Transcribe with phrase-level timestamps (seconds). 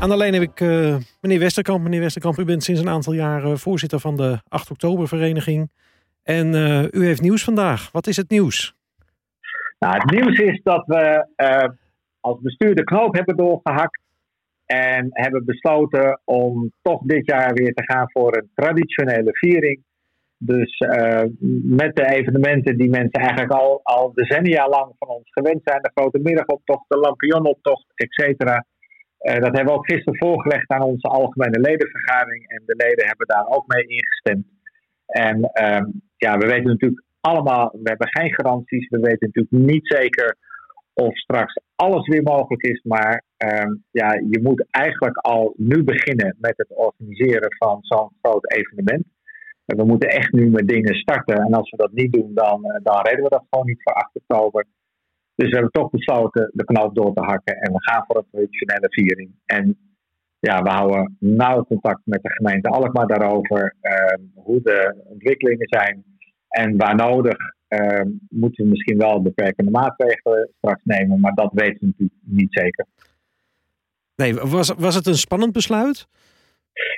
[0.00, 1.82] Aan de lijn heb ik uh, meneer Westerkamp.
[1.82, 5.70] Meneer Westerkamp, u bent sinds een aantal jaar voorzitter van de 8 oktober vereniging.
[6.22, 7.92] En uh, u heeft nieuws vandaag.
[7.92, 8.74] Wat is het nieuws?
[9.78, 11.68] Nou, het nieuws is dat we uh,
[12.20, 14.00] als bestuur de knoop hebben doorgehakt.
[14.66, 19.82] En hebben besloten om toch dit jaar weer te gaan voor een traditionele viering.
[20.36, 20.78] Dus
[21.62, 25.82] met de evenementen die mensen eigenlijk al, al decennia lang van ons gewend zijn.
[25.82, 28.64] De grote middagoptocht, de lampionoptocht, et cetera.
[29.20, 32.48] Uh, dat hebben we ook gisteren voorgelegd aan onze algemene ledenvergadering.
[32.48, 34.46] En de leden hebben daar ook mee ingestemd.
[35.06, 38.88] En uh, ja, we weten natuurlijk allemaal, we hebben geen garanties.
[38.88, 40.36] We weten natuurlijk niet zeker
[40.94, 42.82] of straks alles weer mogelijk is.
[42.82, 48.52] Maar ehm, ja, je moet eigenlijk al nu beginnen met het organiseren van zo'n groot
[48.52, 49.04] evenement.
[49.66, 51.36] En we moeten echt nu met dingen starten.
[51.36, 53.92] En als we dat niet doen, dan, eh, dan redden we dat gewoon niet voor
[53.92, 54.66] 8 oktober.
[55.40, 57.56] Dus we hebben toch besloten de knoop door te hakken.
[57.56, 59.30] En we gaan voor een traditionele viering.
[59.46, 59.78] En
[60.38, 63.74] ja, we houden nauw contact met de gemeente Alkmaar daarover.
[63.82, 66.04] Uh, hoe de ontwikkelingen zijn.
[66.48, 67.36] En waar nodig
[67.68, 71.20] uh, moeten we misschien wel beperkende maatregelen straks nemen.
[71.20, 72.86] Maar dat weten we natuurlijk niet zeker.
[74.16, 76.08] Nee, was, was het een spannend besluit?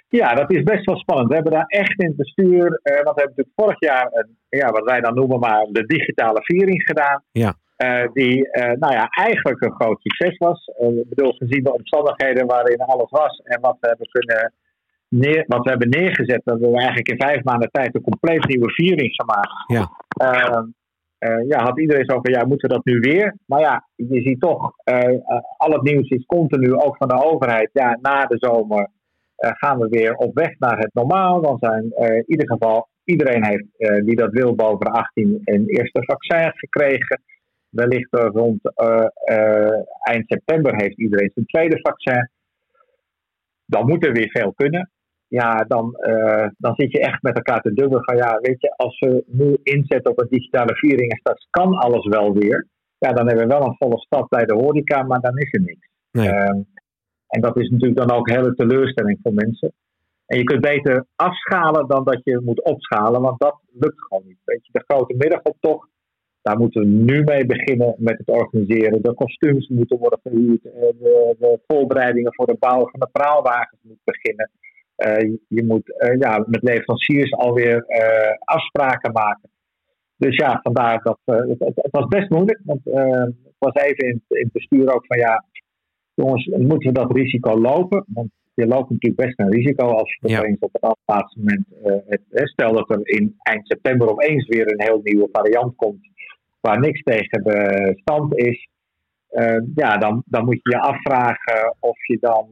[0.09, 1.29] Ja, dat is best wel spannend.
[1.29, 4.37] We hebben daar echt in het bestuur, uh, want we hebben natuurlijk vorig jaar een,
[4.49, 7.23] ja, wat wij dan noemen maar de digitale viering gedaan.
[7.33, 7.55] Ja.
[7.85, 10.67] Uh, die uh, nou ja, eigenlijk een groot succes was.
[10.67, 14.53] ik bedoel, gezien de omstandigheden waarin alles was en wat we hebben kunnen
[15.09, 18.71] neer, wat we hebben neergezet, dat we eigenlijk in vijf maanden tijd een compleet nieuwe
[18.71, 19.65] viering gemaakt.
[19.67, 19.91] Ja.
[21.19, 23.37] Uh, ja, had iedereen zo van, ja, moeten we dat nu weer?
[23.47, 24.73] Maar ja, je ziet toch,
[25.57, 27.71] al het nieuws is continu, ook van de overheid.
[27.73, 28.89] Ja, na de zomer
[29.37, 31.41] gaan we weer op weg naar het normaal.
[31.41, 36.03] Dan zijn in ieder geval, iedereen heeft, die dat wil, boven de 18 een eerste
[36.05, 37.23] vaccin gekregen.
[37.73, 38.61] Wellicht rond
[40.03, 42.31] eind september heeft iedereen zijn tweede vaccin.
[43.67, 44.91] Dan moet er weer veel kunnen
[45.39, 48.75] ja, dan, uh, dan zit je echt met elkaar te dubbelen van ja, weet je,
[48.77, 53.13] als we nu inzetten op een digitale viering en straks kan alles wel weer, ja,
[53.13, 55.89] dan hebben we wel een volle stad bij de horeca, maar dan is er niks.
[56.11, 56.29] Nee.
[56.29, 56.63] Uh,
[57.27, 59.73] en dat is natuurlijk dan ook een hele teleurstelling voor mensen.
[60.27, 64.41] En je kunt beter afschalen dan dat je moet opschalen, want dat lukt gewoon niet.
[64.45, 65.89] Weet je, de grote middagoptocht,
[66.43, 69.03] daar moeten we nu mee beginnen met het organiseren.
[69.03, 74.05] De kostuums moeten worden gehuurd, de, de voorbereidingen voor de bouw van de praalwagens moeten
[74.05, 74.51] beginnen.
[74.97, 79.51] Uh, je moet uh, ja, met leveranciers alweer uh, afspraken maken.
[80.17, 82.61] Dus ja, vandaar dat het, het, was best moeilijk.
[82.65, 85.45] Want het was even in, in het bestuur ook van ja,
[86.15, 88.05] jongens, moeten we dat risico lopen?
[88.09, 90.39] Want je loopt natuurlijk best een risico als je ja.
[90.39, 91.67] opeens op het laatste moment.
[92.09, 96.12] Het, stel dat er in eind september opeens weer een heel nieuwe variant komt
[96.63, 98.69] waar niks tegen bestand is.
[99.75, 102.47] ja, dan, dan moet je je afvragen of je dan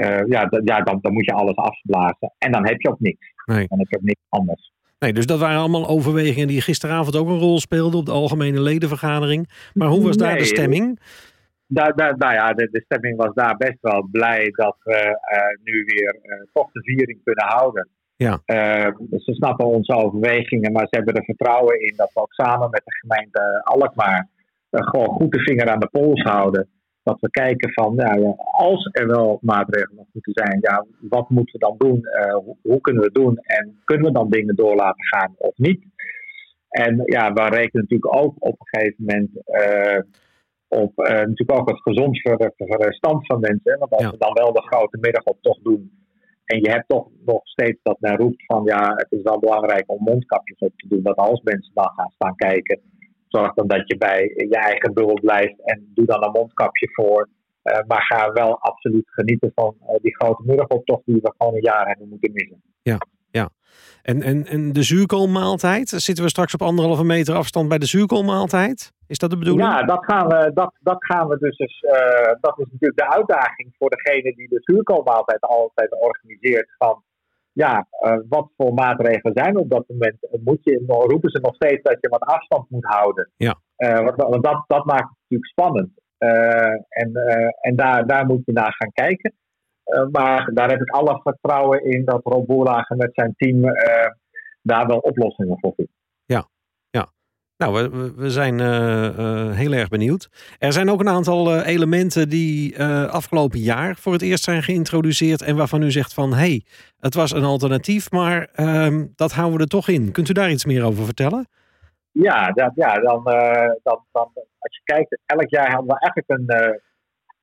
[0.00, 2.32] uh, ja, ja dan, dan moet je alles afblazen.
[2.38, 3.32] En dan heb je ook niks.
[3.44, 3.66] Nee.
[3.68, 4.72] Dan heb je ook niks anders.
[4.98, 8.60] Nee, dus dat waren allemaal overwegingen die gisteravond ook een rol speelden op de algemene
[8.60, 9.70] ledenvergadering.
[9.74, 11.00] Maar hoe was daar nee, de stemming?
[11.66, 15.64] Daar, daar, nou ja, de, de, stemming was daar best wel blij dat we uh,
[15.64, 17.88] nu weer uh, toch de viering kunnen houden.
[18.16, 18.40] Ja.
[18.98, 22.70] Dus ze snappen onze overwegingen, maar ze hebben er vertrouwen in dat we ook samen
[22.70, 24.28] met de gemeente Alkmaar
[24.70, 26.68] gewoon goed de vinger aan de pols houden
[27.02, 31.52] dat we kijken van, nou ja, als er wel maatregelen moeten zijn, ja, wat moeten
[31.52, 32.00] we dan doen?
[32.02, 33.36] Uh, hoe, hoe, kunnen we het doen?
[33.36, 35.84] En kunnen we dan dingen door laten gaan of niet?
[36.68, 39.30] En ja, we rekenen natuurlijk ook op een gegeven moment
[40.68, 42.20] op natuurlijk ook het gezond
[42.56, 43.78] verstand van mensen.
[43.78, 44.10] Want als ja.
[44.10, 46.03] we dan wel de grote middagoptocht doen
[46.44, 49.84] en je hebt toch nog steeds dat men roept van ja, het is wel belangrijk
[49.86, 51.02] om mondkapjes op te doen.
[51.02, 52.80] Want als mensen dan gaan staan kijken,
[53.28, 57.28] zorg dan dat je bij je eigen bubbel blijft en doe dan een mondkapje voor.
[57.62, 61.62] Uh, maar ga wel absoluut genieten van uh, die grote middagoptocht die we gewoon een
[61.62, 62.62] jaar hebben moeten missen.
[62.82, 62.98] Ja,
[63.30, 63.50] ja.
[64.02, 65.88] En, en, en de zuurkoolmaaltijd?
[65.88, 68.92] Zitten we straks op anderhalve meter afstand bij de zuurkoolmaaltijd?
[69.06, 69.68] Is dat de bedoeling?
[69.68, 71.56] Ja, dat gaan we, dat, dat gaan we dus.
[71.56, 76.74] dus uh, dat is natuurlijk de uitdaging voor degene die de zuurkoolmaaltijd altijd organiseert.
[76.78, 77.02] Van
[77.52, 80.16] ja, uh, wat voor maatregelen zijn op dat moment?
[80.44, 83.30] Moet je, roepen ze nog steeds dat je wat afstand moet houden?
[83.36, 83.54] Ja.
[83.76, 85.90] Uh, want, dat, dat maakt het natuurlijk spannend.
[86.88, 87.12] En
[87.60, 89.34] en daar, daar moet je naar gaan kijken.
[90.10, 93.62] maar daar heb ik alle vertrouwen in dat Rob Boerlagen met zijn team
[94.62, 95.92] daar wel oplossingen voor vindt.
[97.64, 100.28] Nou, we, zijn uh, uh, heel erg benieuwd.
[100.58, 105.42] Er zijn ook een aantal uh, elementen die afgelopen jaar voor het eerst zijn geïntroduceerd
[105.42, 106.64] en waarvan u zegt van hé, hey,
[107.00, 110.12] het was een alternatief, maar ehm, dat houden we er toch in.
[110.12, 111.46] Kunt u daar iets meer over vertellen?
[112.10, 113.22] Ja, dat, ja dan,
[113.82, 116.50] dan, dan, als je kijkt, elk jaar hadden we eigenlijk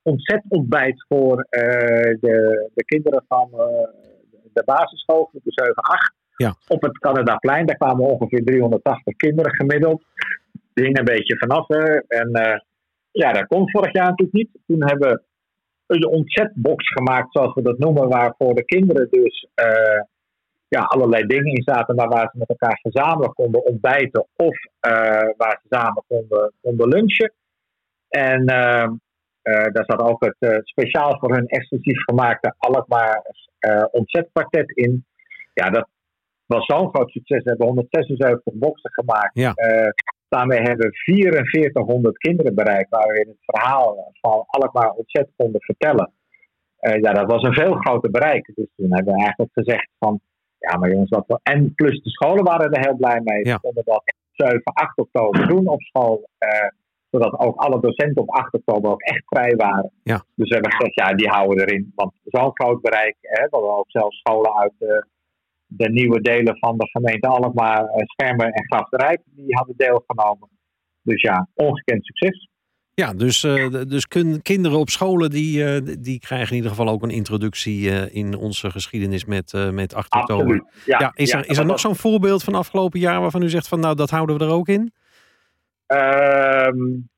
[0.04, 3.50] een, ontbijt voor de, de kinderen van
[4.54, 6.14] de basisschool, de 7, 8.
[6.68, 10.04] Op het Canadaplein, daar kwamen ongeveer 380 kinderen gemiddeld.
[10.74, 11.70] Die hingen een beetje vanaf.
[12.08, 12.62] En
[13.12, 14.50] ja, dat kon vorig jaar natuurlijk niet.
[14.68, 15.10] Toen hebben
[15.86, 20.02] we een ontzetbox gemaakt, zoals we dat noemen, waar voor de kinderen dus uh,
[20.68, 24.92] ja, allerlei dingen in zaten, maar waar ze met elkaar gezamenlijk konden ontbijten of uh,
[25.38, 27.34] waar ze samen konden, konden lunchen.
[28.10, 28.46] En
[29.52, 33.22] daar zat ook het speciaal voor hun exclusief gemaakte Alkmaar
[33.92, 35.06] ontzetkwartet in.
[35.54, 35.88] Ja, dat
[36.52, 37.44] was zo'n groot succes.
[37.44, 39.34] We hebben 176 boxen gemaakt.
[39.34, 39.54] Ja.
[40.30, 45.62] Daarmee hebben we 4400 kinderen bereikt, waar we in het verhaal van Alkmaar ontzet konden
[45.62, 46.12] vertellen.
[46.82, 48.52] Uh, ja, dat was een veel groter bereik.
[48.56, 50.20] Dus toen hebben we eigenlijk gezegd van,
[50.58, 51.40] ja maar jongens, dat wel.
[51.44, 53.46] En plus de scholen waren er heel blij mee.
[53.46, 53.54] Ja.
[53.54, 56.30] We konden dat 7, 8 oktober doen op school.
[56.40, 56.68] Uh,
[57.10, 59.92] zodat ook alle docenten op 8 oktober ook echt vrij waren.
[60.04, 60.24] Ja.
[60.36, 61.92] Dus we hebben gezegd, ja, die houden we erin.
[61.96, 64.74] Want zo'n groot bereik, hè, we hebben ook zelfs scholen uit...
[65.74, 70.50] De nieuwe delen van de gemeente Alkmaar, Schermen en Grafterijk, die hadden deelgenomen.
[71.02, 72.50] Dus ja, ongekend succes.
[72.94, 76.90] Ja, dus, uh, dus kun, kinderen op scholen die, uh, die krijgen in ieder geval
[76.90, 80.44] ook een introductie in onze geschiedenis met, met 8 oktober.
[80.44, 83.44] Absoluut, ja, ja, is ja, er, is er nog zo'n voorbeeld van afgelopen jaar waarvan
[83.44, 84.94] u zegt van nou dat houden we er ook in?
[85.88, 87.10] Um,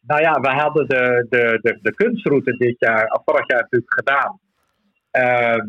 [0.00, 4.40] nou ja, we hadden de, de, de, de kunstroute dit jaar, vorig jaar natuurlijk gedaan.
[5.12, 5.64] Uh,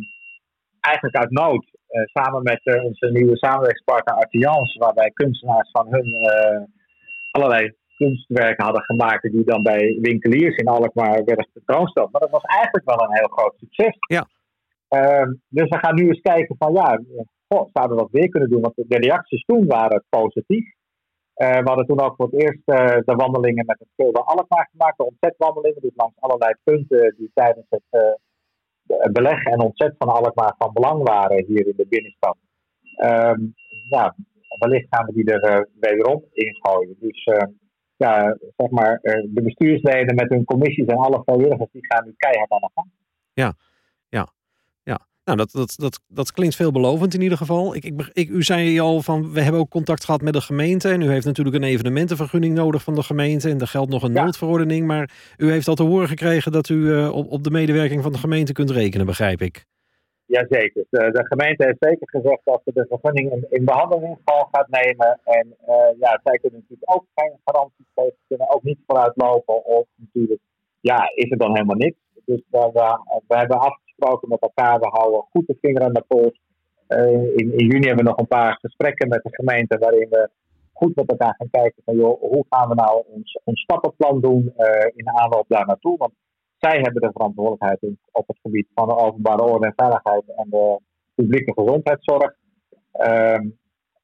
[0.79, 1.65] eigenlijk uit nood.
[1.91, 6.61] Uh, samen met uh, onze nieuwe samenwerkingspartner Artians, waarbij kunstenaars van hun uh,
[7.31, 12.11] allerlei kunstwerken hadden gemaakt die dan bij winkeliers in Alkmaar werden tentoongesteld.
[12.11, 13.95] Maar dat was eigenlijk wel een heel groot succes.
[13.99, 14.27] Ja.
[14.87, 17.01] Ehm, dus we gaan nu eens kijken van ja,
[17.47, 18.61] goh, zouden we dat weer kunnen doen?
[18.61, 20.73] Want de reacties toen waren positief.
[21.35, 22.65] we hadden toen ook voor het eerst
[23.05, 27.65] de wandelingen met het schilder Alkmaar gemaakt, de ontzetwandelingen, dus langs allerlei punten die tijdens
[27.69, 28.17] het
[29.11, 32.37] beleg en ontzet van Alkmaar van belang waren hier in de binnenstad.
[33.03, 33.53] Um,
[33.89, 34.15] ja,
[34.59, 36.95] wellicht gaan we die er uh, wederom in gooien.
[36.99, 37.47] Dus uh,
[37.95, 42.13] ja, zeg maar, uh, de bestuursleden met hun commissies en alle vrijwilligers, die gaan nu
[42.17, 42.87] keihard aan de gang.
[43.33, 43.53] Ja.
[45.23, 47.75] Nou, dat, dat, dat, dat klinkt veelbelovend in ieder geval.
[47.75, 50.89] Ik, ik, ik, u zei al van, we hebben ook contact gehad met de gemeente.
[50.89, 53.49] En u heeft natuurlijk een evenementenvergunning nodig van de gemeente.
[53.49, 54.23] En er geldt nog een Ja.
[54.23, 54.87] noodverordening.
[54.87, 58.11] Maar u heeft al te horen gekregen dat u uh, op, op de medewerking van
[58.11, 59.65] de gemeente kunt rekenen, begrijp ik.
[60.25, 60.85] Jazeker.
[60.89, 64.69] De, de gemeente heeft zeker gezegd dat ze de vergunning in, in behandeling gewoon gaat
[64.69, 65.19] nemen.
[65.23, 68.13] En uh, ja, zij kunnen natuurlijk ook geen garanties geven.
[68.17, 70.41] Ze kunnen ook niet vooruitlopen of natuurlijk,
[70.79, 71.97] ja, is er dan helemaal niks.
[72.25, 73.57] Dus we, we, we hebben
[74.01, 76.39] afgesproken met elkaar, we houden goed de vinger aan de pols.
[76.87, 80.29] Uh, in, in, juni hebben we nog een paar gesprekken met de gemeente waarin we
[80.73, 84.85] goed met elkaar gaan kijken van hoe gaan we nou ons, ons stappenplan doen uh,
[84.95, 85.97] in de aanloop daar naartoe.
[85.97, 86.13] Want
[86.57, 87.79] zij hebben de verantwoordelijkheid
[88.11, 90.79] op het gebied van de openbare orde en veiligheid en de
[91.15, 92.35] publieke gezondheidszorg.
[92.99, 93.59] Um,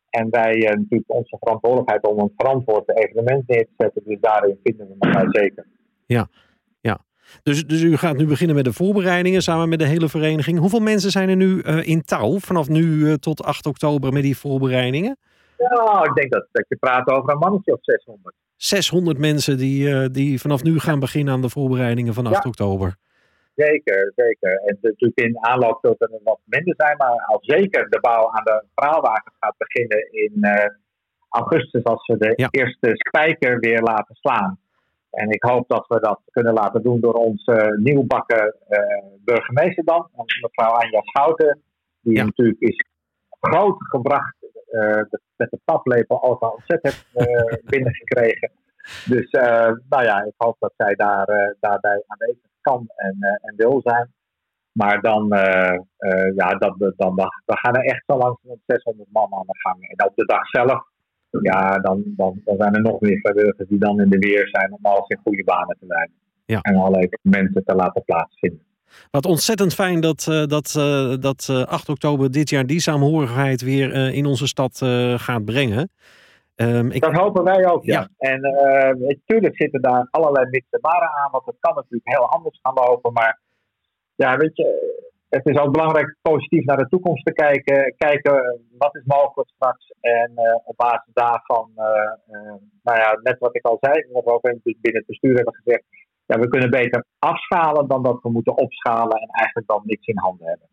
[0.09, 4.01] en wij uh, natuurlijk onze verantwoordelijkheid om een verantwoord evenement neer te zetten.
[4.05, 5.65] Dus daarin vinden we elkaar zeker.
[6.05, 6.27] Ja.
[7.43, 10.59] Dus, dus u gaat nu beginnen met de voorbereidingen samen met de hele vereniging.
[10.59, 14.23] Hoeveel mensen zijn er nu uh, in touw vanaf nu uh, tot 8 oktober met
[14.23, 15.17] die voorbereidingen?
[15.57, 18.35] Ja, ik denk dat, dat je praat over een mannetje of 600.
[18.55, 22.49] 600 mensen die, uh, die vanaf nu gaan beginnen aan de voorbereidingen van 8 ja.
[22.49, 22.95] oktober.
[23.55, 24.51] Zeker, zeker.
[24.51, 28.43] En natuurlijk in aanloop tot er wat minder zijn, maar al zeker de bouw aan
[28.43, 30.45] de verhaalwagen gaat beginnen in
[31.29, 32.47] augustus als we de ja.
[32.51, 34.59] eerste spijker weer laten slaan.
[35.11, 38.79] En ik hoop dat we dat kunnen laten doen door onze nieuwbakken uh,
[39.23, 40.09] burgemeester dan,
[40.41, 41.61] mevrouw Anja Schouten,
[42.01, 42.23] die Ja.
[42.23, 42.85] natuurlijk is
[43.39, 44.35] groot gebracht
[44.71, 45.01] uh,
[45.35, 48.51] met de paplepel al van ontzet heeft uh, binnengekregen.
[49.05, 53.29] Dus uh, nou ja, ik hoop dat zij daar, uh, daarbij aanwezig kan en, uh,
[53.29, 54.15] en wil zijn.
[54.71, 55.27] Maar dan,
[56.35, 59.89] ja, dat, dan, we gaan er echt zo langs met 600 man aan de gang.
[59.89, 60.83] En op de dag zelf,
[61.41, 64.73] ja, dan, dan, dan zijn er nog meer vrijwilligers die dan in de weer zijn
[64.73, 66.15] om alles in goede banen te leiden.
[66.45, 66.61] Ja.
[66.61, 68.65] En allerlei mensen te laten plaatsvinden.
[69.11, 73.61] Wat ontzettend fijn dat, uh, dat, uh, dat uh, 8 oktober dit jaar die saamhorigheid
[73.61, 74.77] weer in onze stad
[75.17, 75.89] gaat brengen.
[76.55, 77.01] Um, ik...
[77.01, 78.09] Dat hopen wij ook, ja.
[78.17, 78.29] ja.
[78.29, 78.41] En
[78.97, 83.13] natuurlijk zitten daar allerlei mitsebaren aan, want het kan natuurlijk heel anders gaan lopen.
[83.13, 83.39] Maar
[84.15, 84.97] ja, weet je,
[85.29, 87.93] het is ook belangrijk positief naar de toekomst te kijken.
[87.97, 89.93] Kijken wat is mogelijk straks.
[90.01, 92.53] En uh, op basis daarvan, uh,
[92.83, 95.83] nou ja, net wat ik al zei, wat we ook binnen het bestuur hebben gezegd.
[96.25, 100.17] Ja, we kunnen beter afschalen dan dat we moeten opschalen en eigenlijk dan niks in
[100.17, 100.67] handen hebben.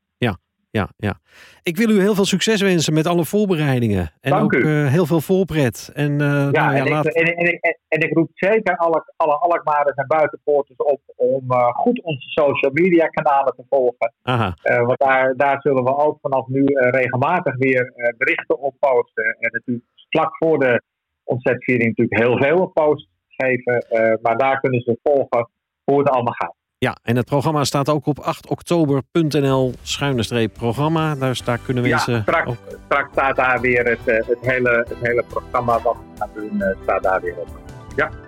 [0.74, 1.14] Ja, ja, ja.
[1.62, 4.10] Ik wil u heel veel succes wensen met alle voorbereidingen.
[4.20, 4.62] En Dank ook u.
[4.62, 5.90] eh, heel veel voorpret.
[5.94, 8.76] En, eh, nou Ja, ja, en, laat- ik, en, en, en, en ik roep zeker
[8.76, 14.12] alle, alle Alkmaarders en buitenpoorters op om eh, goed onze social media kanalen te volgen.
[14.22, 19.24] aha, want daar, daar zullen we ook vanaf nu regelmatig weer berichten op posten.
[19.40, 20.82] En natuurlijk vlak voor de
[21.24, 23.86] ontzetviering natuurlijk heel veel op post geven.
[24.22, 25.48] Maar daar kunnen ze volgen
[25.84, 26.54] hoe het allemaal gaat.
[26.84, 31.14] Ja, en het programma staat ook op 8oktober.nl schuine streep programma.
[31.14, 32.56] Dus daar kunnen Ja, mensen straks, ook...
[32.84, 36.62] straks staat daar weer het, eh, het, hele, het hele programma wat we gaan doen,
[36.62, 37.48] eh, staat daar weer op.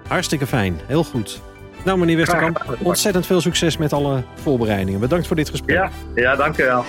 [0.08, 1.40] Hartstikke fijn, heel goed.
[1.84, 5.00] Nou meneer Westerkamp, ontzettend veel succes met alle voorbereidingen.
[5.00, 5.76] Bedankt voor dit gesprek.
[5.76, 6.84] Ja, ja dank u wel.